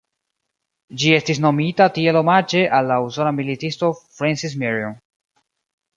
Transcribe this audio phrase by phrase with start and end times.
[1.01, 5.01] Ĝi estis nomita tiel omaĝe al la usona militisto Francis Marion.